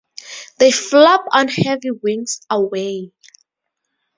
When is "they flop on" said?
0.57-1.47